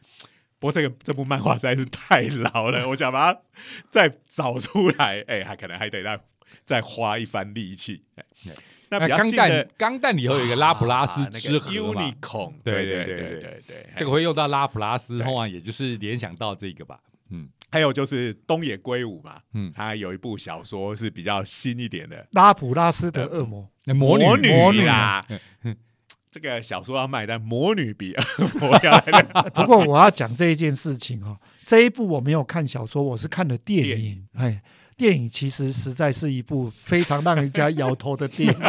[0.63, 3.41] 不过这个这部漫画实在是太老了， 我想把它
[3.91, 6.17] 再找出来，哎，还可能还得再
[6.63, 8.01] 再花一番力气。
[8.87, 12.01] 那钢弹钢弹里头有一个拉普拉斯之盒嘛？
[12.63, 16.97] 对对对对对，这个会用到拉普拉斯，后来也就是联想到这个吧。
[17.29, 23.69] 嗯，还有就是东野圭吾嘛，嗯，他有一部小说是比较新一点的，拉普拉斯的恶魔。
[23.87, 25.25] 魔女魔女啦。
[26.33, 28.15] 这个小说要卖，但魔女比
[28.59, 29.23] 魔要来的。
[29.53, 34.27] 不过我要讲这一件事情哦， 这一部我没有看小说，我是看了电影。
[34.33, 34.63] 哎，
[34.97, 38.59] 电影其实实在是一部非常让人家摇头的电影。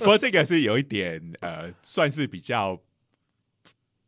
[0.00, 2.76] 不过这个是有一点呃，算是比较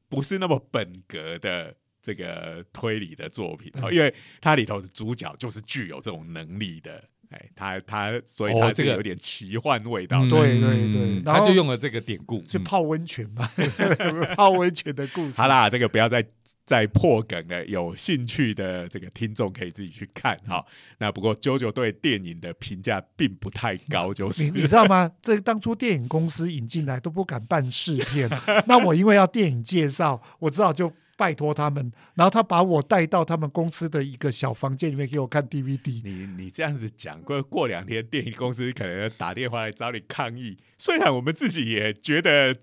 [0.09, 7.05] 不是那么本格的这个推理的作品因为它里头的主角就是具有这种能力的。
[7.31, 10.21] 哎，他他，所以他这个有点奇幻味道。
[10.29, 13.49] 对对对，他就用了这个典故，去泡温泉嘛，
[14.37, 15.41] 泡温泉的故事。
[15.41, 16.25] 好啦，这个不要再
[16.67, 20.65] 再破梗了，有兴趣的这个听众可以自己去看哈。
[20.99, 25.11] 那不过九九对电影的评价并不太高，就是你你知道吗？
[25.23, 28.29] 这当初电影公司引进来都不敢办试片，
[28.67, 30.93] 那我因为要电影介绍，我只好就。
[31.21, 36.01] 拜托他们，然后他把我带到他们公司的一个小房间里面给我看 DVD。
[36.03, 40.57] 你你这样子讲过，过两天电影公司可能打电话来找你抗议。
[40.79, 42.57] 虽然我们自己也觉得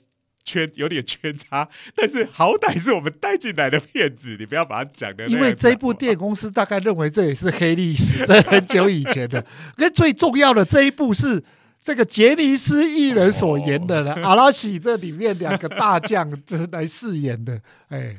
[0.43, 5.27] 缺有点缺差，但是好歹是我们带进来的片子，你不要把它讲的。
[5.27, 9.45] 因为这部电影公司大概认为这也是黑历史，在很久以前的。
[9.77, 11.43] 那最重要的这一部是
[11.79, 16.27] 这个杰尼斯艺人所演的了， 阿拉西这里面两个大将
[16.71, 18.17] 来饰演的，哎。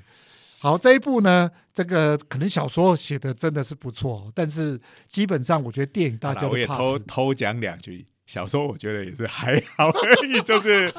[0.61, 10.92] 好，这一部呢，这个可能小说写的真的是不错，但是基本上我觉得电影大家我也偷偷讲两句，小说我觉得也是还好而已，就是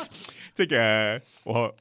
[0.55, 1.75] 这个我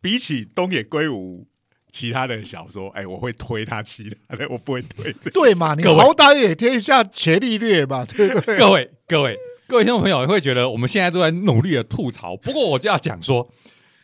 [0.00, 1.44] 比起东野圭吾
[1.90, 5.12] 其他的小说，哎，我会推他其他的，我不会推。
[5.32, 5.74] 对嘛？
[5.74, 8.56] 你好歹也天下权力略嘛，对不对？
[8.56, 9.36] 各位各位
[9.66, 13.50] 各位听众朋友会觉得我们现在都在努力的吐槽，不过我就要讲说。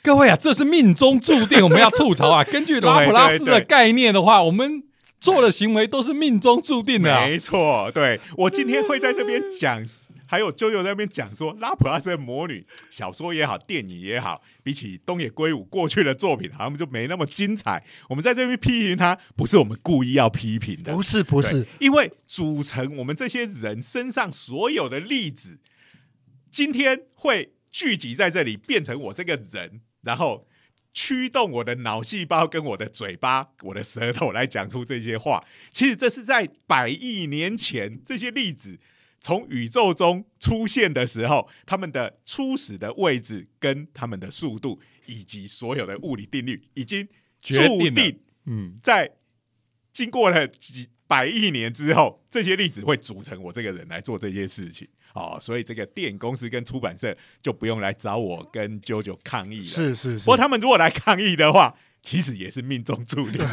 [0.09, 2.43] 各位啊，这是命中注定，我们要吐槽啊！
[2.51, 4.83] 根据拉普拉斯的概念的话，我们
[5.21, 7.15] 做的行为都是命中注定的。
[7.27, 9.85] 没错，对我今天会在这边讲，
[10.25, 17.85] 还有舅舅在那边讲说，拉普拉斯的魔女小说也好，电影也好，比起东野圭吾过去的作品，好像就没那么精彩。
[18.09, 25.59] 我们在这边批评他，不是我们故意要批评的，不是不是，因为组成我们这些人身上所有的例子，
[26.51, 29.83] 今天会聚集在这里，变成我这个人。
[30.03, 30.47] 然后
[30.95, 35.45] 驱动我的脑细胞跟我的嘴巴、我的舌头来讲出这些话。
[35.71, 38.79] 其实这是在百亿年前，这些粒子
[39.21, 47.09] 从宇宙中出现的时候，它们的初始的位置、跟它们的速度，以及所有的物理定律，已经
[47.41, 47.55] 注
[47.91, 48.21] 定。
[48.47, 49.17] 嗯，在
[49.93, 54.89] 经过了几百亿年之后，这些粒子会组成我这个人来做这些事情。
[55.19, 59.65] 哦，所以这个电影公司跟出版社就不用来找我跟啾啾抗议了。
[59.65, 60.19] 是是是。
[60.21, 63.45] 不过他们如果来抗议的话，其实也是命中注定。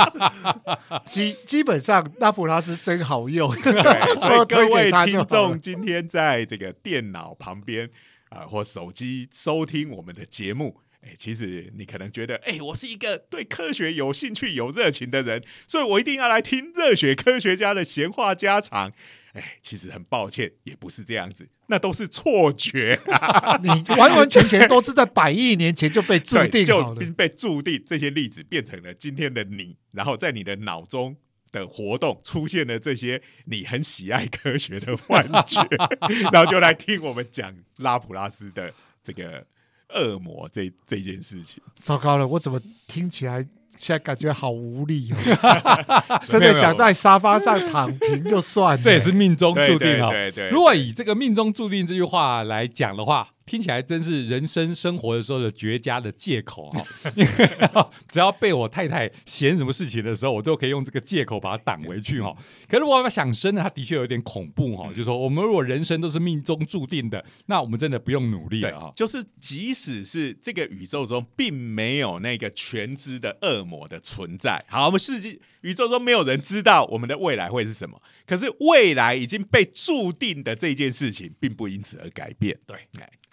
[1.08, 3.50] 基基本上，拉普拉斯真好用。
[4.20, 7.88] 所以各位听众，今天在这个电脑旁边
[8.28, 18.92] 啊，或手机收听我们的节目，哎，其实你可能觉得，哎，我是一个对科学有兴趣、有热情的人，所以我一定要来听热血科学家的闲话家常。
[19.36, 22.98] 哎，其实很抱歉，也不是这样子，那都是错觉。
[23.62, 31.16] 你完完全全都是在百亿年前就被注定就被注定这些粒子变成了今天的你，然后在你的脑中
[31.52, 35.62] 的活动出现了这些你很喜爱科学的幻觉，
[36.32, 38.72] 然后就来听我们讲拉普拉斯的
[39.02, 39.46] 这个
[39.90, 41.62] 恶魔这这件事情。
[41.80, 43.46] 糟糕了，我怎么听起来？
[43.76, 48.82] 现在感觉好无力哦， 真的想在沙发上躺平就算了。
[48.82, 50.10] 这也是命中注定啊！
[50.10, 53.28] 对对，如果以这个命中注定这句话来讲的话。
[53.46, 56.84] 听起来真是人生生活的时候的绝佳的借口哈！
[58.10, 62.36] 只要被我太太嫌什么事情的时候，我都可以用这个借口把它挡回去哈。
[62.68, 64.88] 可是我要想生呢，它的确有点恐怖哈。
[64.88, 68.92] 就是说，我们如果人生都是命中注定的，那我们真的不用努力了哈。
[68.96, 78.02] 就是即使是这个宇宙中并没有那个全知的恶魔的存在，好，我们世界宇宙中没有人知道我们的未来会是什么。
[78.26, 82.58] 可是未来已经被注定的这件事情，并不因此而改变。
[82.66, 82.76] 对，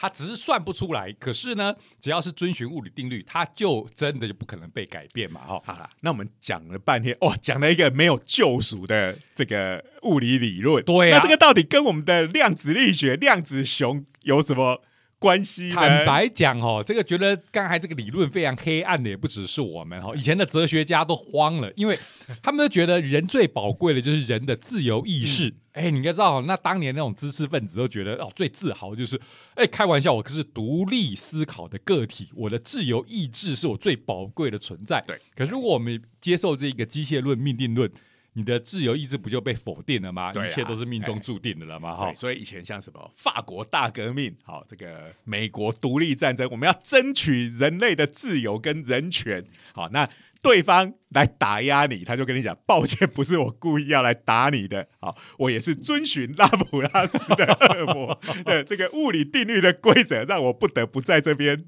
[0.04, 5.40] 它只是算不出来，可是呢，只要是遵循物理定律，它就真的就不可能被改变嘛！
[5.40, 14.84] 哈，好了，那我们讲了半天，哦，讲了一个没有救赎的这个物理理论，对啊，那这个到底跟我们的量子力学、量子熊有什么？
[15.24, 21.98] 关系坦白讲哦，这个觉得刚才这个理论非常黑暗的也不只是我们哦， 以前的哲学家都慌了，因为
[22.42, 25.54] 他们都觉得人最宝贵的就是人的自由意识。
[25.72, 29.18] 哎，你应该知道，那当年那种知识分子都觉得哦，最自豪就是
[29.56, 35.02] 哎，开玩笑，我可是独立思考的个体，我的自由意志是我最宝贵的存在。
[35.08, 37.90] 对，可是如果我们接受这个机械论、命定论。
[38.36, 40.34] 你的自由意志不就被否定了吗？
[40.34, 41.96] 一切都是命中注定的了吗？
[41.96, 50.10] 哈，所以以前像什么法国大革命，好，这个美国独立战争，我们要争取人类的自由跟人权，好，那
[50.42, 61.64] 对方来打压你，他就跟你讲，抱歉，不是我故意要来打你的，好，我也是遵循拉普拉斯的恶魔 的这个物理定律的规则，让我不得不在这边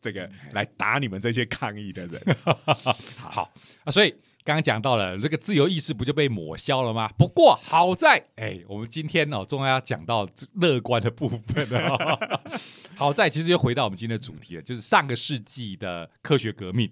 [0.00, 2.22] 这个来打你们这些抗议的人。
[3.18, 3.52] 好
[3.82, 4.14] 啊，所以。
[4.44, 7.08] 刚刚讲到了这个自由意识不就被抹消了吗？
[7.16, 12.50] 不过好在，哎，我们今天哦，终于要讲到乐观的部分了。
[12.94, 16.90] 好在，其实又回到我们今天的主题了，就是上个世纪的科学革命，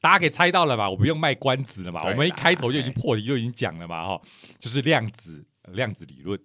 [0.00, 0.88] 大家可以猜到了吧？
[0.88, 4.22] 我不用卖关子了嘛，我们一开头就已经破题就已经讲了嘛，哈，
[4.60, 6.38] 就是量子量子理论，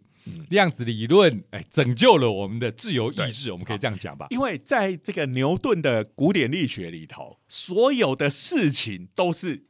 [0.50, 4.26] 量子理论，哎，拯救了我们的自由意志，我们可以这样讲吧？
[4.32, 9.69] 因为在这个牛顿的古典力学里头，所有的事情都是。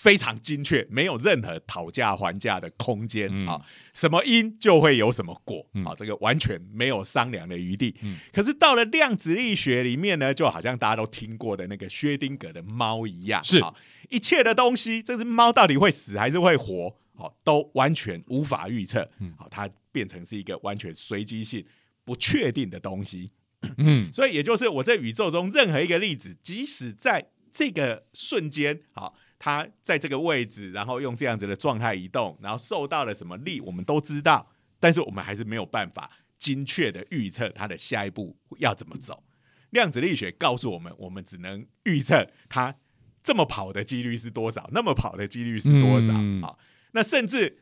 [0.00, 3.60] 非常精确，没有任何讨价还价的空间啊！
[3.92, 5.94] 什么因就会有什么果啊！
[5.94, 7.94] 这个完全没有商量的余地。
[8.32, 13.74] 可是到了量子力学里面呢，就好像大家都听过的那个薛定谔的猫一样，是啊，
[14.08, 19.06] 一切的东西，这只猫到底会死还是会活，哦，都完全无法预测。
[19.36, 21.62] 好，它变成是一个完全随机性、
[22.06, 23.30] 不确定的东西。
[23.76, 29.14] 嗯，所以也就是我在宇宙中任何一个粒子，即使在这个瞬间，好。
[29.40, 34.46] 它在这个位置，然后用这样子的状态移动，然后受到了什么力，我们都知道，
[34.78, 39.24] 但是我们还是没有办法精确的预测它的下一步要怎么走。
[39.70, 42.74] 量子力学告诉我们，我们只能预测它
[43.22, 46.12] 这么跑的几率是多少，那么跑的几率是多少
[46.46, 46.58] 啊？
[46.92, 47.58] 那甚至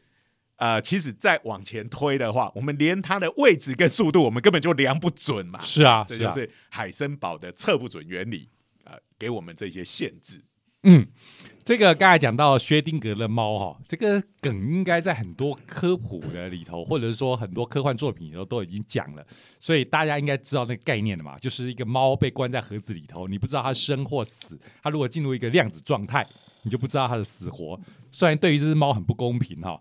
[0.57, 5.61] 呃，其实再往前推的话，我们连它的位置跟速度，我们根本就量不准嘛。
[5.63, 8.49] 是啊，这就是海森堡的测不准原理
[8.83, 10.43] 呃，给我们这些限制。
[10.89, 11.07] 嗯。
[11.65, 19.23] 这个刚才讲到薛定谔的猫哈，这个梗应该在很多科普的里头，或者是说很多科幻作品里头都已经讲了，
[19.61, 26.27] 所以大家应该知道那个概念了嘛，就是一个猫被关在盒子里头，你不知道它生或死，它如果进入一个量子状态，
[26.63, 27.79] 你就不知道它的死活。
[28.11, 29.79] 虽然对于这只猫很不公平哈，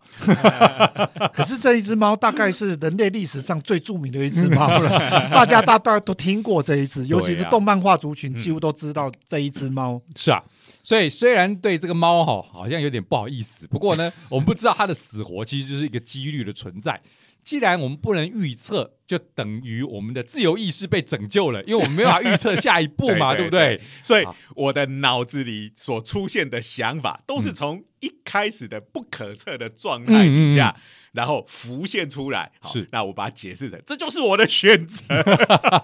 [1.32, 4.90] 可是这一只猫大概是人类历史上最著名的一只猫了，
[5.32, 10.02] 大家大大都听过这一只，尤其是动漫画族群几乎都知道这一只猫。
[10.18, 10.44] 是啊。
[10.84, 17.02] 所以虽然对这个猫哈好像有点不好意思，不过呢， 我们不知道它的死活其实就是一个几率的存在。
[17.44, 23.80] 既然我们不能预测，就等于我们的自由意识被拯救了，因为我们没法预测下一步嘛， 对不对？
[24.04, 30.76] 所以我的脑子里所出现的想法，都是从一开始的不可测的状态底下。
[31.18, 32.52] 然后浮现出来。
[32.62, 35.04] 是，那我把它解释成，这就是我的选择。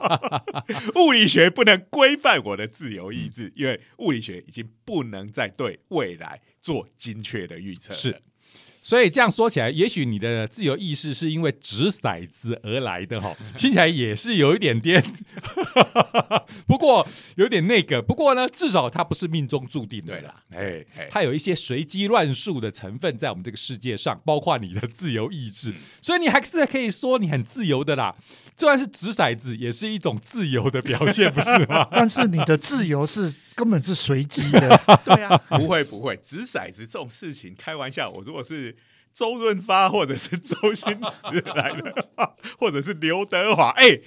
[0.96, 7.92] 物理学不能规范我的自由意志，因为物理学已经不能再对未来做精确的预测。
[7.94, 8.22] 是。
[8.84, 15.02] 所以这样说起来，也许你的自由意识是因为掷骰子而来的哈， 听起来也是有一点点，
[16.68, 17.08] 不过
[17.38, 18.02] 有点那个。
[18.02, 20.36] 不过呢，至少它不是命中注定的啦。
[20.52, 25.74] 哎，它有一些随机乱数的成分在我们这个世界上，包括你的自由意志。
[26.02, 28.14] 所以你还是可以说你很自由的啦。
[28.56, 31.88] 就算是掷骰子，也是一种自由的表现，不是吗？
[31.92, 34.80] 但是你的自由是根本是随机的。
[35.04, 38.10] 对啊，不会不会，掷骰子这种事情，开玩笑。
[38.12, 38.76] 我如果是
[39.14, 42.08] 周润发，或者是周星驰来的，
[42.60, 44.00] 或者是刘德华，哎，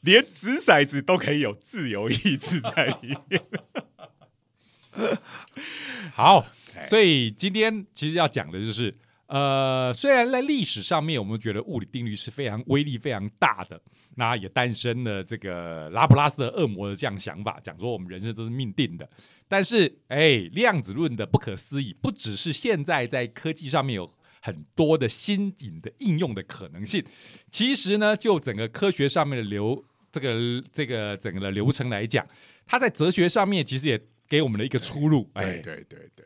[0.00, 3.40] 连掷骰子都可以有自由意志在里面。
[6.14, 6.46] 好，
[6.88, 8.96] 所以今天其实要讲的就是。
[9.34, 13.80] 呃，虽然在历史上面，我们觉得物理定律是非常威力非常大的，
[14.14, 19.08] 那也诞生了这个拉普拉斯的恶魔的这样想法，讲说我们人生都是命定的。
[19.48, 24.08] 但是，哎，量子论的不可思议，不只是现在在科技上面有
[24.40, 27.04] 很多的新颖的应用的可能性，
[27.50, 32.24] 其实呢，就整个科学上面的流这个这个整个的流程来讲，
[32.64, 35.28] 它在哲学上面其实也给我们了一个出路。
[35.34, 36.24] 对对对对。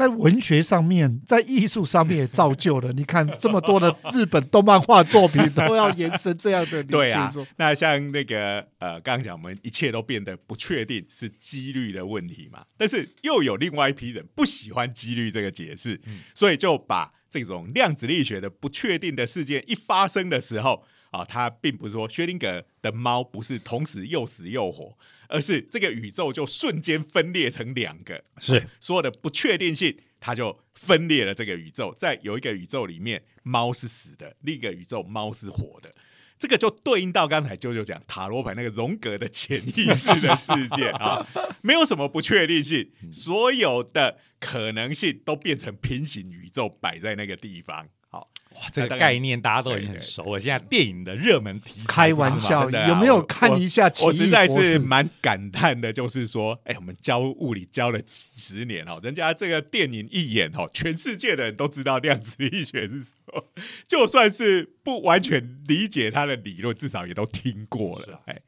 [0.00, 2.90] 在文学上面，在艺术上面也造就了。
[2.96, 6.82] 你看这么多的日本动漫画作品，都要延伸这样的。
[6.84, 12.64] 对啊，那像那个呃，刚刚讲我们一切都变得不确定，是几率的问题嘛？
[12.78, 16.00] 但是又有另外一批人不喜欢几率这个解释，
[16.34, 20.82] 所以就把这种量子力学的不确定的事件一发生的时候。
[21.10, 24.96] 啊，它并不是说薛定谔的猫不是同时又死又活，
[25.28, 31.94] 而是这个宇宙就瞬间分裂成两个，是所有的不确定性，它就分裂了这个宇宙。
[31.98, 35.94] 在有一个宇宙里面，猫是死的；另一个宇宙，猫是活的。
[36.38, 41.26] 这个就对应到刚才舅舅讲塔罗牌那个荣格的潜意识的世界啊，
[41.60, 47.88] 没有什么不确定性，所有的可能性都变成平行宇宙摆在那个地方。
[48.10, 48.26] 哇，
[48.72, 50.40] 这个概念大家都已经很熟了。
[50.40, 53.90] 现在电影的热门题，开玩笑，有没有看一下？
[54.02, 63.44] 我实在是蛮感叹的，就是说，哎，我们教物理教了几十年哦，人家这个电影一演哦，全世界的人都知道量子力学是什么，
[63.86, 68.20] 就算是不完全理解他的理论，至少也都听过了。
[68.26, 68.40] 哎，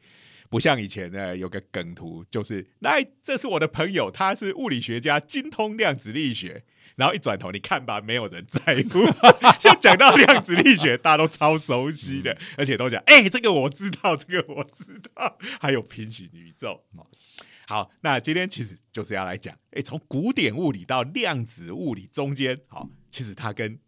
[0.51, 6.65] 不像以前呢，有个梗图，就是来，这是我的朋友，他是物理学家，精通量子力学。
[6.97, 9.07] 然后一转头，你看吧，没有人在乎。
[9.61, 15.39] 像讲到量子力学，大家都超熟悉的，而且都讲，哎，这个我知道，这个我知道。
[15.61, 16.85] 还有平行宇宙。
[17.67, 23.79] 好，那今天其实就是要来讲，哎，从古典物理到量子物理中间，好，其实它跟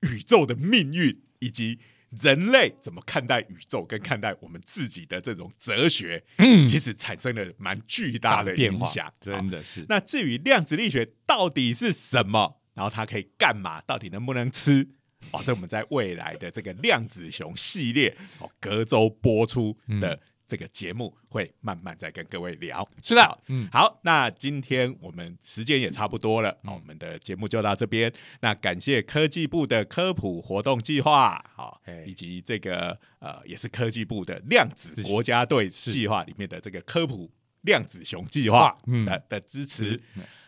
[0.00, 1.78] 宇宙的命运以及。
[2.10, 9.84] 人类怎么看待宇宙，跟看待我们自己的这种哲学，嗯，其实产生了蛮巨大的影响，真的是。
[9.88, 14.88] 那至于量子力学到底是什么，然后它可以干嘛，到底能不能吃？
[15.32, 20.20] 哦，这我们在未来的这个量子熊系列哦，隔周播出的。
[20.46, 28.12] 这个节目会慢慢再跟各位聊，是的，嗯，好，那今天我们时间也差不多了，那我们的节目就到这边。
[28.40, 37.28] 那感谢科技部的科普活动计划，好，以及这个呃，也是科技部的量子国家队计划里面的这个科普
[37.62, 40.00] 量子熊计划的的支持。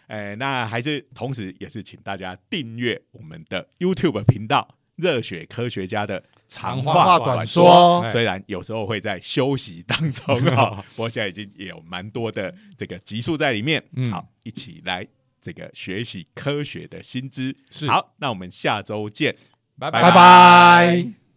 [0.06, 6.22] 哎，那还是同时也是请大家订阅我们的 YouTube 频道“热血科学家”的。
[6.48, 13.82] 长话短说，虽然有时候会在休息当中 哈，不过现在已经有蛮多的这个集数在里面。
[14.10, 15.06] 好，一起来
[15.40, 17.54] 这个学习科学的新知。
[17.86, 19.36] 好，那我们下周见，
[19.78, 21.27] 拜拜拜拜。